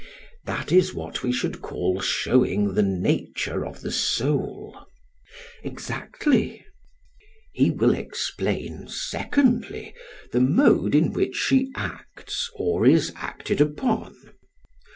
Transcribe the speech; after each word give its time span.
That 0.45 0.71
is 0.71 0.95
what 0.95 1.21
we 1.21 1.31
should 1.31 1.61
call 1.61 2.01
showing 2.01 2.73
the 2.73 2.81
nature 2.81 3.63
of 3.63 3.81
the 3.81 3.91
soul. 3.91 4.73
PHAEDRUS: 4.81 5.43
Exactly. 5.71 6.47
SOCRATES: 6.47 6.67
He 7.53 7.69
will 7.69 7.93
explain, 7.93 8.87
secondly, 8.87 9.93
the 10.31 10.41
mode 10.41 10.95
in 10.95 11.13
which 11.13 11.35
she 11.35 11.71
acts 11.75 12.49
or 12.55 12.83
is 12.87 13.13
acted 13.15 13.61
upon. 13.61 14.15